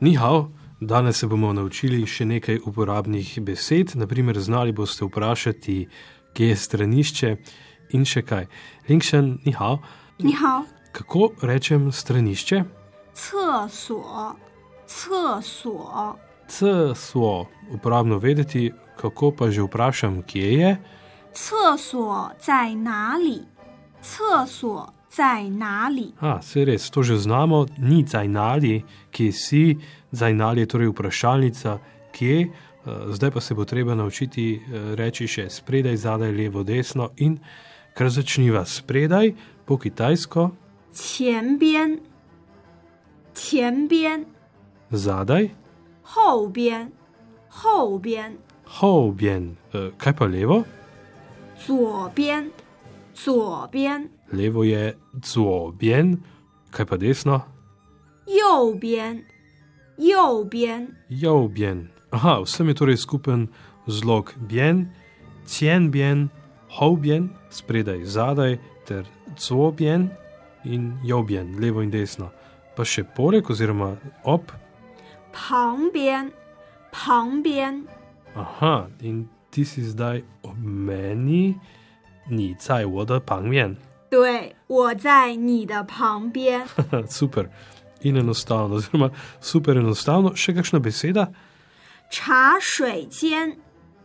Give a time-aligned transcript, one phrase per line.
[0.00, 0.48] Ni hao,
[0.80, 5.74] danes se bomo naučili še nekaj uporabnih besed, naprimer znali boste vprašati,
[6.32, 7.32] kje je stranišče
[7.92, 8.46] in še kaj.
[8.88, 9.76] Linkšen, ni hao.
[10.24, 10.62] Ni hao.
[10.96, 12.62] Kako rečem stranišče?
[13.12, 14.30] Cesuo.
[14.88, 16.06] Cesuo.
[16.48, 17.34] Cesuo.
[17.68, 20.72] Uporabno vedeti, kako pa že vprašam, kje je.
[21.36, 23.36] Cesuo, zaj nali.
[24.00, 26.13] Cesuo, 在哪里？
[26.19, 29.77] A, se res, to že znamo, ni zajnali, kje si,
[30.11, 31.79] zajnali je torej vprašalnica,
[32.11, 32.37] kje.
[32.41, 32.49] Eh,
[33.09, 37.39] Zdaj pa se bo treba naučiti eh, reči še spredaj, zadaj, levo, desno in
[37.95, 39.33] kar začniva spredaj,
[39.65, 40.51] po kitajsko,
[40.93, 41.99] 前边，
[43.33, 44.25] 前边，
[44.91, 45.49] zadaj,
[46.03, 46.91] 后边，
[47.49, 49.55] 后边， houbjen.
[49.73, 50.63] Eh, Kaj pa levo?
[51.57, 52.51] 左边，
[53.13, 54.94] 左边， Levo je
[55.24, 56.16] zuo bian,
[56.70, 57.40] kaj pa desno?
[58.30, 59.24] Jo bian,
[59.98, 60.86] jo bian.
[61.08, 61.88] Jo bian.
[62.10, 63.48] Aha, vsem je torej skupen
[63.86, 64.86] zlog bian,
[65.46, 66.28] cien bian,
[66.78, 69.06] hou bian, spredaj, zadaj, ter
[69.38, 70.10] zuo bian
[70.64, 72.30] in jo bian, levo in desno.
[72.76, 73.96] Pa še porek oziroma
[74.30, 74.54] ob.
[75.34, 76.30] Pang bian,
[76.94, 77.84] pang bian.
[78.38, 81.56] Aha, in ti si zdaj ob meni,
[82.30, 83.74] ni caj voda pang bian.
[84.09, 86.65] 对，我在你的旁边。
[87.07, 87.49] super.
[88.01, 91.31] In enostavno, oziroma super enostavno, še kakšna beseda?
[92.09, 93.57] 茶水间，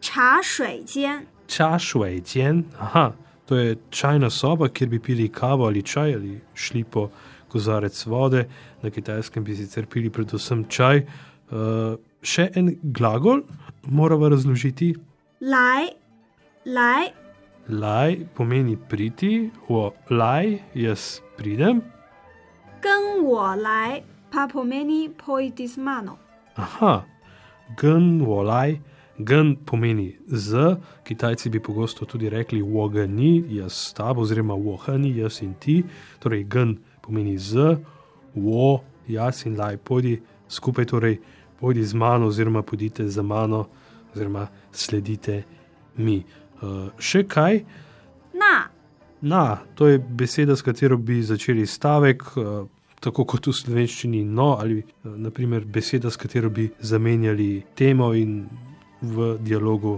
[0.00, 3.12] 茶水间， Čašvejčen, aha,
[3.46, 7.10] to je čajna soba, kjer bi pili kavo ali čaj ali šli po
[7.52, 8.48] kozarec vode.
[8.82, 11.04] Na kitajskem bi sicer pili predvsem čaj.
[11.52, 13.44] Uh, še en glagol
[13.84, 14.96] moramo razložiti.
[16.64, 17.12] 来，
[17.68, 21.82] 来， Laj pomeni priti, o laj jaz pridem.
[22.80, 24.02] 跟我来。
[24.34, 26.18] Pa pomeni pojdi z mano.
[26.56, 27.04] Aha,
[27.80, 28.80] gen volaj,
[29.18, 35.38] gen pomeni z, Kitajci bi pogosto tudi rekli wogani, jaz s tabo, oziroma wohani, jaz
[35.42, 35.84] in ti,
[36.18, 37.78] torej gen pomeni z,
[38.34, 41.20] wo, jaz in laj, pojdi skupaj, torej
[41.60, 43.68] pojdi z mano, oziroma pojdite za mano,
[44.10, 45.44] oziroma sledite
[45.96, 46.24] mi.
[46.62, 47.64] Uh, še kaj?
[48.34, 48.74] 那
[49.24, 52.66] Na, to je beseda, s katero bi začeli stavek, eh,
[53.00, 58.44] tako kot v slovenščini, no, ali eh, naprimer beseda, s katero bi zamenjali temo in
[59.00, 59.94] v dialogu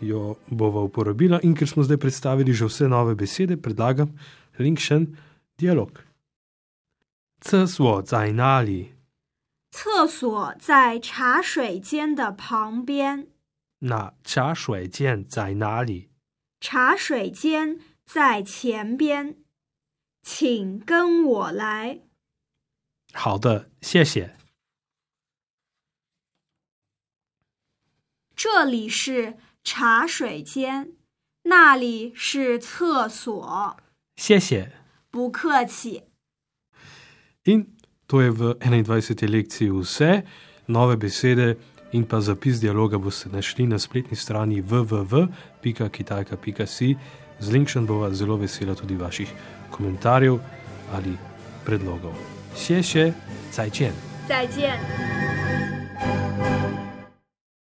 [0.00, 1.42] jo bova uporabila.
[1.44, 4.16] In ker smo zdaj predstavili že vse nove besede, predlagam
[4.58, 5.06] linkšen
[5.60, 6.00] dialog.
[7.44, 8.94] C svo zaj nali,
[9.74, 13.26] 厕所在茶水间的旁边。
[13.79, 16.09] Na ča šuaj jian zaj nali.
[16.59, 19.37] 茶水间在前边，
[20.21, 22.01] 请跟我来。
[23.13, 24.35] 好的，谢谢。
[28.35, 30.93] 这里是茶水间，
[31.43, 33.77] 那里是厕所。
[34.17, 34.73] 谢谢。
[35.09, 36.03] 不客气。
[37.45, 37.75] In
[38.07, 39.27] to je v 21.
[39.27, 40.25] lekciji vse,
[40.67, 41.57] nove besede
[41.91, 46.95] in pa zapis dialoga boste našli na spletni strani www.kitajka.si.
[47.39, 49.33] Z Linkšen bova zelo vesela tudi vaših
[49.71, 50.39] komentarjev
[50.93, 51.17] ali
[51.65, 52.13] predlogov.
[52.57, 53.13] Še še,
[53.55, 54.09] cajčen.
[54.29, 55.28] 再见。